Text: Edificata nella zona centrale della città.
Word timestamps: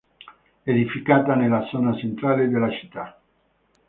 Edificata 0.63 1.35
nella 1.35 1.63
zona 1.69 1.95
centrale 1.95 2.47
della 2.49 2.71
città. 2.71 3.21